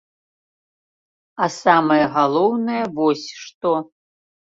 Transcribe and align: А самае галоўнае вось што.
А 1.45 1.51
самае 1.59 2.01
галоўнае 2.17 2.83
вось 2.99 3.27
што. 3.45 3.79